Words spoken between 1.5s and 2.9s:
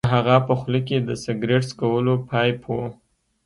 څکولو پایپ و